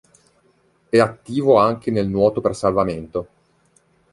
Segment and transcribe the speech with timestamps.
[0.89, 3.27] È attivo anche nel nuoto per salvamento.